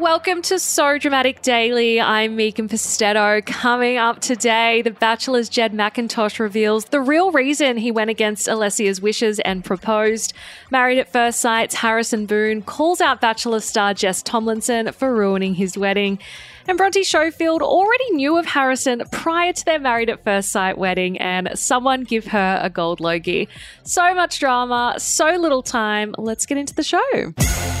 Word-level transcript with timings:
Welcome 0.00 0.40
to 0.44 0.58
So 0.58 0.96
Dramatic 0.96 1.42
Daily. 1.42 2.00
I'm 2.00 2.34
Megan 2.34 2.70
Pustetto. 2.70 3.44
Coming 3.44 3.98
up 3.98 4.20
today, 4.20 4.80
The 4.80 4.92
Bachelor's 4.92 5.50
Jed 5.50 5.74
McIntosh 5.74 6.38
reveals 6.38 6.86
the 6.86 7.02
real 7.02 7.30
reason 7.32 7.76
he 7.76 7.90
went 7.90 8.08
against 8.08 8.48
Alésia's 8.48 9.02
wishes 9.02 9.40
and 9.40 9.62
proposed. 9.62 10.32
Married 10.70 10.98
at 10.98 11.12
First 11.12 11.40
Sight's 11.40 11.74
Harrison 11.74 12.24
Boon 12.24 12.62
calls 12.62 13.02
out 13.02 13.20
Bachelor 13.20 13.60
star 13.60 13.92
Jess 13.92 14.22
Tomlinson 14.22 14.90
for 14.92 15.14
ruining 15.14 15.52
his 15.52 15.76
wedding. 15.76 16.18
And 16.66 16.78
Bronte 16.78 17.02
Schofield 17.02 17.60
already 17.60 18.10
knew 18.12 18.38
of 18.38 18.46
Harrison 18.46 19.02
prior 19.12 19.52
to 19.52 19.64
their 19.66 19.78
Married 19.78 20.08
at 20.08 20.24
First 20.24 20.48
Sight 20.48 20.78
wedding, 20.78 21.18
and 21.18 21.50
someone 21.56 22.04
give 22.04 22.28
her 22.28 22.58
a 22.62 22.70
gold 22.70 23.00
logie. 23.00 23.50
So 23.82 24.14
much 24.14 24.40
drama, 24.40 24.94
so 24.96 25.26
little 25.36 25.62
time. 25.62 26.14
Let's 26.16 26.46
get 26.46 26.56
into 26.56 26.74
the 26.74 26.84
show. 26.84 27.79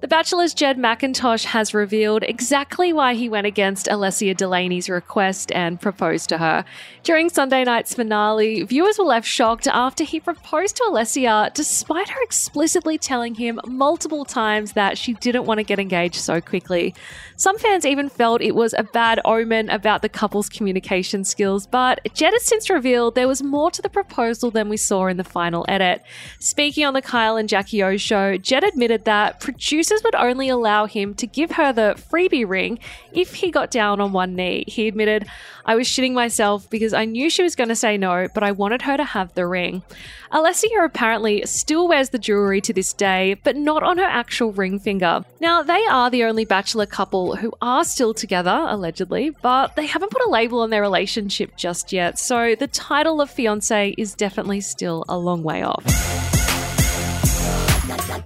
The 0.00 0.06
Bachelor's 0.06 0.54
Jed 0.54 0.78
McIntosh 0.78 1.44
has 1.46 1.74
revealed 1.74 2.22
exactly 2.22 2.92
why 2.92 3.14
he 3.14 3.28
went 3.28 3.48
against 3.48 3.86
Alésia 3.86 4.36
Delaney's 4.36 4.88
request 4.88 5.50
and 5.50 5.80
proposed 5.80 6.28
to 6.28 6.38
her. 6.38 6.64
During 7.02 7.28
Sunday 7.28 7.64
night's 7.64 7.94
finale, 7.94 8.62
viewers 8.62 8.96
were 8.96 9.04
left 9.04 9.26
shocked 9.26 9.66
after 9.66 10.04
he 10.04 10.20
proposed 10.20 10.76
to 10.76 10.84
Alésia 10.84 11.52
despite 11.52 12.10
her 12.10 12.22
explicitly 12.22 12.96
telling 12.96 13.34
him 13.34 13.58
multiple 13.66 14.24
times 14.24 14.74
that 14.74 14.96
she 14.96 15.14
didn't 15.14 15.46
want 15.46 15.58
to 15.58 15.64
get 15.64 15.80
engaged 15.80 16.14
so 16.14 16.40
quickly. 16.40 16.94
Some 17.34 17.58
fans 17.58 17.84
even 17.84 18.08
felt 18.08 18.40
it 18.40 18.54
was 18.54 18.74
a 18.78 18.84
bad 18.84 19.20
omen 19.24 19.68
about 19.68 20.02
the 20.02 20.08
couple's 20.08 20.48
communication 20.48 21.24
skills, 21.24 21.66
but 21.66 22.06
Jed 22.14 22.34
has 22.34 22.44
since 22.44 22.70
revealed 22.70 23.16
there 23.16 23.26
was 23.26 23.42
more 23.42 23.72
to 23.72 23.82
the 23.82 23.88
proposal 23.88 24.52
than 24.52 24.68
we 24.68 24.76
saw 24.76 25.08
in 25.08 25.16
the 25.16 25.24
final 25.24 25.64
edit. 25.66 26.04
Speaking 26.38 26.84
on 26.84 26.94
the 26.94 27.02
Kyle 27.02 27.36
and 27.36 27.48
Jackie 27.48 27.82
O 27.82 27.96
show, 27.96 28.36
Jed 28.36 28.62
admitted 28.62 29.04
that 29.04 29.40
producers 29.40 29.87
would 30.04 30.14
only 30.14 30.48
allow 30.48 30.86
him 30.86 31.14
to 31.14 31.26
give 31.26 31.52
her 31.52 31.72
the 31.72 31.94
freebie 32.10 32.48
ring 32.48 32.78
if 33.12 33.34
he 33.34 33.50
got 33.50 33.70
down 33.70 34.00
on 34.00 34.12
one 34.12 34.34
knee. 34.34 34.64
He 34.66 34.88
admitted, 34.88 35.26
I 35.64 35.74
was 35.74 35.86
shitting 35.86 36.12
myself 36.12 36.68
because 36.70 36.94
I 36.94 37.04
knew 37.04 37.28
she 37.28 37.42
was 37.42 37.54
going 37.54 37.68
to 37.68 37.76
say 37.76 37.98
no, 37.98 38.28
but 38.32 38.42
I 38.42 38.52
wanted 38.52 38.82
her 38.82 38.96
to 38.96 39.04
have 39.04 39.34
the 39.34 39.46
ring. 39.46 39.82
Alésia 40.32 40.84
apparently 40.84 41.44
still 41.46 41.88
wears 41.88 42.10
the 42.10 42.18
jewelry 42.18 42.60
to 42.62 42.72
this 42.72 42.92
day, 42.92 43.34
but 43.44 43.56
not 43.56 43.82
on 43.82 43.98
her 43.98 44.04
actual 44.04 44.52
ring 44.52 44.78
finger. 44.78 45.24
Now, 45.40 45.62
they 45.62 45.84
are 45.86 46.10
the 46.10 46.24
only 46.24 46.44
bachelor 46.44 46.86
couple 46.86 47.36
who 47.36 47.52
are 47.60 47.84
still 47.84 48.14
together, 48.14 48.64
allegedly, 48.68 49.30
but 49.42 49.76
they 49.76 49.86
haven't 49.86 50.10
put 50.10 50.24
a 50.24 50.30
label 50.30 50.60
on 50.60 50.70
their 50.70 50.82
relationship 50.82 51.56
just 51.56 51.92
yet, 51.92 52.18
so 52.18 52.54
the 52.54 52.66
title 52.66 53.20
of 53.20 53.30
fiance 53.30 53.94
is 53.98 54.14
definitely 54.14 54.60
still 54.60 55.04
a 55.08 55.18
long 55.18 55.42
way 55.42 55.62
off. 55.62 56.27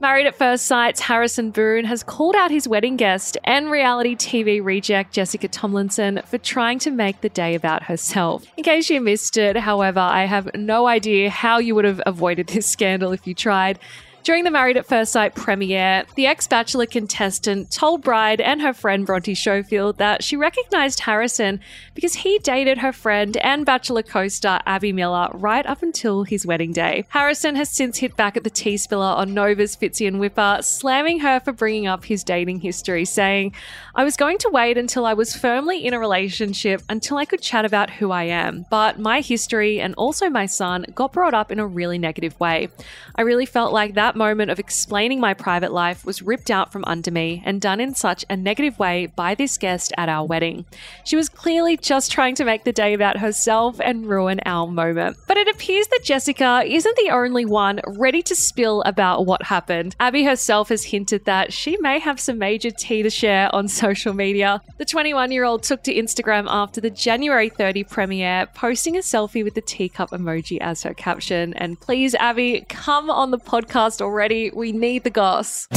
Married 0.03 0.27
at 0.27 0.34
First 0.34 0.67
Sight's 0.67 0.98
Harrison 0.98 1.53
Boon 1.53 1.84
has 1.84 2.03
called 2.03 2.34
out 2.34 2.50
his 2.50 2.67
wedding 2.67 2.97
guest 2.97 3.39
and 3.45 3.70
reality 3.70 4.17
TV 4.17 4.61
reject 4.61 5.12
Jessica 5.12 5.47
Tomlinson 5.47 6.20
for 6.27 6.39
trying 6.39 6.81
to 6.81 6.91
make 6.91 7.20
the 7.20 7.28
day 7.28 7.55
about 7.55 7.84
herself. 7.84 8.44
In 8.56 8.64
case 8.64 8.91
you 8.91 9.00
missed 9.00 9.36
it, 9.36 9.56
however, 9.56 10.00
I 10.00 10.25
have 10.25 10.53
no 10.56 10.89
idea 10.89 11.31
how 11.31 11.59
you 11.59 11.77
would 11.77 11.84
have 11.84 12.03
avoided 12.05 12.48
this 12.48 12.67
scandal 12.67 13.12
if 13.12 13.28
you 13.28 13.34
tried. 13.34 13.78
During 14.23 14.45
the 14.45 14.53
Married 14.53 14.77
at 14.77 14.87
First 14.87 15.11
Sight 15.11 15.34
premiere, 15.34 16.05
the 16.15 16.27
ex 16.27 16.47
Bachelor 16.47 16.87
contestant 16.87 17.73
told 17.73 18.03
Bride 18.03 18.41
and 18.41 18.62
her 18.62 18.73
friend 18.73 19.05
Bronte 19.05 19.34
Schofield 19.34 19.98
that 19.98 20.23
she 20.23 20.37
recognized 20.37 21.01
Harrison 21.01 21.59
because 21.97 22.15
he 22.15 22.39
dated 22.39 22.78
her 22.78 22.93
friend 22.93 23.37
and 23.39 23.67
Bachelor 23.67 24.05
co 24.05 24.28
star 24.28 24.62
Abby 24.65 24.93
Miller 24.93 25.28
right 25.34 25.67
up 25.67 25.83
until 25.83 26.23
his 26.23 26.47
wedding 26.47 26.73
day. 26.73 27.05
Harrison 27.09 27.56
has 27.56 27.69
since 27.69 27.98
hit 27.98 28.15
back 28.15 28.37
at 28.37 28.45
the 28.45 28.50
tea 28.50 28.77
spiller 28.77 29.05
on 29.05 29.34
Nova's 29.34 29.75
Fitzy 29.75 30.06
and 30.06 30.21
Whipper, 30.21 30.59
slamming 30.60 31.19
her 31.19 31.41
for 31.41 31.53
bringing 31.53 31.89
up 31.89 32.04
his 32.04 32.22
dating 32.22 32.60
history, 32.60 33.04
saying, 33.04 33.53
I 33.97 34.04
was 34.04 34.16
going 34.16 34.39
to 34.39 34.50
wait 34.50 34.78
until 34.78 35.04
I 35.04 35.15
was 35.15 35.34
firmly 35.34 35.84
in 35.84 35.94
a 35.94 35.99
relationship 35.99 36.81
until 36.89 37.16
I 37.16 37.25
could 37.25 37.43
chat 37.43 37.65
about 37.65 37.91
who 37.91 38.12
I 38.12 38.25
am, 38.25 38.66
but 38.71 39.00
my 39.00 39.21
history 39.21 39.81
and 39.81 39.97
also 39.97 40.31
my 40.31 40.47
son 40.47 40.87
got 40.94 41.12
brought 41.12 41.34
up 41.34 41.50
in 41.50 41.59
a 41.59 41.66
really 41.66 41.99
negative 41.99 42.39
way. 42.39 42.69
I 43.16 43.22
really 43.22 43.47
felt 43.47 43.72
like 43.72 43.94
that 43.94 44.12
that 44.12 44.19
moment 44.19 44.50
of 44.50 44.59
explaining 44.59 45.21
my 45.21 45.33
private 45.33 45.73
life 45.73 46.05
was 46.05 46.21
ripped 46.21 46.50
out 46.50 46.71
from 46.71 46.84
under 46.87 47.11
me 47.11 47.43
and 47.47 47.62
done 47.62 47.81
in 47.81 47.95
such 47.95 48.27
a 48.28 48.37
negative 48.37 48.78
way 48.78 49.06
by 49.06 49.34
this 49.34 49.56
guest 49.56 49.91
at 49.97 50.09
our 50.09 50.27
wedding. 50.27 50.67
She 51.05 51.17
was 51.17 51.31
clearly 51.31 51.78
just 51.78 52.12
trying 52.12 52.34
to 52.34 52.45
make 52.45 52.65
the 52.65 52.72
day 52.72 52.93
about 52.93 53.17
herself 53.17 53.81
and 53.81 54.06
ruin 54.06 54.41
our 54.45 54.67
moment. 54.67 55.17
But 55.27 55.39
it 55.39 55.49
appears 55.49 55.87
that 55.89 56.05
Jessica 56.05 56.62
isn't 56.67 56.97
the 56.97 57.11
only 57.11 57.47
one 57.47 57.81
ready 57.87 58.22
to 58.22 58.34
spill 58.34 58.83
about 58.83 59.25
what 59.25 59.45
happened. 59.45 59.97
Abby 59.99 60.25
herself 60.25 60.69
has 60.69 60.84
hinted 60.84 61.25
that 61.25 61.53
she 61.53 61.78
may 61.78 61.99
have 61.99 62.21
some 62.21 62.39
major 62.39 62.71
tea 62.71 63.03
to 63.03 63.11
share 63.11 63.55
on 63.55 63.67
social 63.83 64.12
media. 64.12 64.61
The 64.77 64.84
21 64.84 65.33
year 65.33 65.45
old 65.45 65.62
took 65.62 65.83
to 65.84 65.95
Instagram 65.95 66.47
after 66.49 66.83
the 66.83 66.91
January 66.91 67.49
30 67.49 67.84
premiere, 67.84 68.47
posting 68.55 68.97
a 68.97 69.01
selfie 69.01 69.45
with 69.45 69.55
the 69.55 69.62
teacup 69.62 70.11
emoji 70.11 70.59
as 70.61 70.83
her 70.83 70.93
caption. 70.93 71.55
And 71.55 71.81
please, 71.81 72.15
Abby, 72.17 72.67
come 72.69 73.09
on 73.09 73.31
the 73.31 73.39
podcast 73.39 74.02
already. 74.03 74.51
We 74.51 74.73
need 74.73 75.05
the 75.05 75.11
goss. 75.11 75.69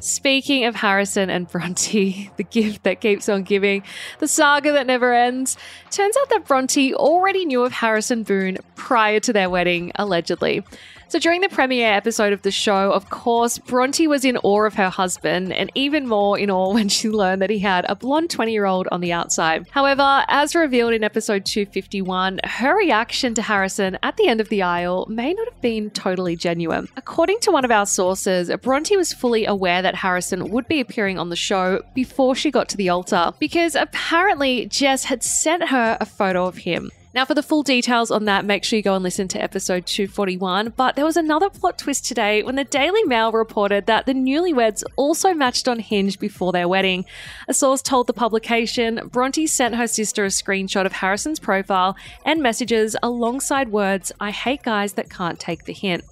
Speaking 0.00 0.64
of 0.64 0.74
Harrison 0.74 1.30
and 1.30 1.48
Bronte, 1.48 2.28
the 2.36 2.42
gift 2.42 2.82
that 2.82 3.00
keeps 3.00 3.28
on 3.28 3.44
giving, 3.44 3.84
the 4.18 4.26
saga 4.26 4.72
that 4.72 4.86
never 4.86 5.14
ends, 5.14 5.56
turns 5.92 6.16
out 6.16 6.28
that 6.30 6.44
Bronte 6.44 6.92
already 6.92 7.44
knew 7.44 7.62
of 7.62 7.70
Harrison 7.70 8.24
Boon 8.24 8.58
prior 8.74 9.20
to 9.20 9.32
their 9.32 9.48
wedding, 9.48 9.92
allegedly. 9.94 10.64
So 11.12 11.18
during 11.18 11.42
the 11.42 11.50
premiere 11.50 11.92
episode 11.92 12.32
of 12.32 12.40
the 12.40 12.50
show, 12.50 12.90
of 12.90 13.10
course, 13.10 13.58
Bronte 13.58 14.06
was 14.06 14.24
in 14.24 14.38
awe 14.38 14.64
of 14.64 14.72
her 14.76 14.88
husband, 14.88 15.52
and 15.52 15.70
even 15.74 16.08
more 16.08 16.38
in 16.38 16.50
awe 16.50 16.72
when 16.72 16.88
she 16.88 17.10
learned 17.10 17.42
that 17.42 17.50
he 17.50 17.58
had 17.58 17.84
a 17.86 17.94
blonde 17.94 18.30
20 18.30 18.50
year 18.50 18.64
old 18.64 18.88
on 18.90 19.02
the 19.02 19.12
outside. 19.12 19.66
However, 19.72 20.24
as 20.28 20.54
revealed 20.54 20.94
in 20.94 21.04
episode 21.04 21.44
251, 21.44 22.40
her 22.44 22.74
reaction 22.74 23.34
to 23.34 23.42
Harrison 23.42 23.98
at 24.02 24.16
the 24.16 24.26
end 24.26 24.40
of 24.40 24.48
the 24.48 24.62
aisle 24.62 25.04
may 25.10 25.34
not 25.34 25.52
have 25.52 25.60
been 25.60 25.90
totally 25.90 26.34
genuine. 26.34 26.88
According 26.96 27.40
to 27.40 27.50
one 27.50 27.66
of 27.66 27.70
our 27.70 27.84
sources, 27.84 28.50
Bronte 28.62 28.96
was 28.96 29.12
fully 29.12 29.44
aware 29.44 29.82
that 29.82 29.96
Harrison 29.96 30.48
would 30.48 30.66
be 30.66 30.80
appearing 30.80 31.18
on 31.18 31.28
the 31.28 31.36
show 31.36 31.82
before 31.94 32.34
she 32.34 32.50
got 32.50 32.70
to 32.70 32.78
the 32.78 32.88
altar, 32.88 33.32
because 33.38 33.74
apparently 33.74 34.64
Jess 34.64 35.04
had 35.04 35.22
sent 35.22 35.68
her 35.68 35.98
a 36.00 36.06
photo 36.06 36.46
of 36.46 36.56
him. 36.56 36.90
Now, 37.14 37.26
for 37.26 37.34
the 37.34 37.42
full 37.42 37.62
details 37.62 38.10
on 38.10 38.24
that, 38.24 38.46
make 38.46 38.64
sure 38.64 38.78
you 38.78 38.82
go 38.82 38.94
and 38.94 39.02
listen 39.02 39.28
to 39.28 39.42
episode 39.42 39.84
241. 39.84 40.72
But 40.76 40.96
there 40.96 41.04
was 41.04 41.18
another 41.18 41.50
plot 41.50 41.78
twist 41.78 42.06
today 42.06 42.42
when 42.42 42.54
the 42.54 42.64
Daily 42.64 43.02
Mail 43.04 43.32
reported 43.32 43.84
that 43.84 44.06
the 44.06 44.14
newlyweds 44.14 44.82
also 44.96 45.34
matched 45.34 45.68
on 45.68 45.78
Hinge 45.78 46.18
before 46.18 46.52
their 46.52 46.66
wedding. 46.66 47.04
A 47.48 47.52
source 47.52 47.82
told 47.82 48.06
the 48.06 48.14
publication 48.14 49.08
Bronte 49.10 49.46
sent 49.46 49.74
her 49.74 49.86
sister 49.86 50.24
a 50.24 50.28
screenshot 50.28 50.86
of 50.86 50.92
Harrison's 50.92 51.38
profile 51.38 51.96
and 52.24 52.42
messages 52.42 52.96
alongside 53.02 53.68
words, 53.68 54.10
I 54.18 54.30
hate 54.30 54.62
guys 54.62 54.94
that 54.94 55.10
can't 55.10 55.38
take 55.38 55.64
the 55.64 55.74
hint. 55.74 56.04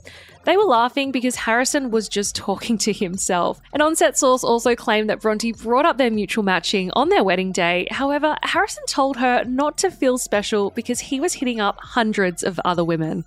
They 0.44 0.56
were 0.56 0.64
laughing 0.64 1.12
because 1.12 1.36
Harrison 1.36 1.90
was 1.90 2.08
just 2.08 2.34
talking 2.34 2.78
to 2.78 2.92
himself. 2.92 3.60
An 3.72 3.80
on-set 3.80 4.16
source 4.16 4.42
also 4.42 4.74
claimed 4.74 5.10
that 5.10 5.20
Bronte 5.20 5.52
brought 5.52 5.84
up 5.84 5.98
their 5.98 6.10
mutual 6.10 6.42
matching 6.42 6.90
on 6.94 7.10
their 7.10 7.22
wedding 7.22 7.52
day. 7.52 7.86
However, 7.90 8.36
Harrison 8.42 8.84
told 8.86 9.18
her 9.18 9.44
not 9.44 9.76
to 9.78 9.90
feel 9.90 10.16
special 10.18 10.70
because 10.70 11.00
he 11.00 11.20
was 11.20 11.34
hitting 11.34 11.60
up 11.60 11.78
hundreds 11.80 12.42
of 12.42 12.58
other 12.64 12.84
women. 12.84 13.24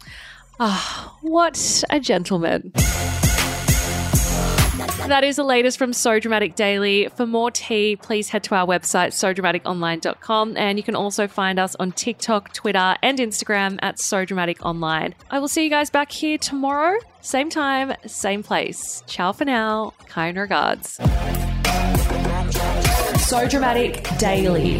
Ah, 0.60 1.14
oh, 1.14 1.18
what 1.22 1.84
a 1.90 2.00
gentleman. 2.00 2.74
That 5.08 5.26
is 5.26 5.36
the 5.36 5.44
latest 5.44 5.78
from 5.78 5.92
So 5.92 6.20
Dramatic 6.20 6.56
Daily. 6.56 7.10
For 7.10 7.28
more 7.28 7.52
tea, 7.52 7.98
please 7.98 8.30
head 8.30 8.44
to 8.46 8.56
our 8.56 8.66
website, 8.66 9.10
sodramaticonline.com, 9.10 10.58
and 10.58 10.80
you 10.80 10.84
can 10.84 10.96
also 10.96 11.28
find 11.28 11.60
us 11.60 11.76
on 11.76 11.92
TikTok, 11.92 12.54
Twitter, 12.54 12.96
and 13.04 13.20
Instagram 13.20 13.78
at 13.82 14.00
So 14.00 14.24
Dramatic 14.24 14.66
Online. 14.66 15.14
I 15.30 15.40
will 15.40 15.50
see 15.50 15.66
you 15.66 15.70
guys 15.70 15.90
back 15.90 16.12
here 16.12 16.38
tomorrow, 16.38 16.98
same 17.22 17.50
time, 17.50 17.94
same 18.08 18.44
place. 18.44 19.04
Ciao 19.06 19.34
for 19.34 19.46
now. 19.46 19.94
Kind 20.08 20.38
regards. 20.38 20.94
So 23.28 23.48
Dramatic 23.48 24.08
Daily. 24.18 24.80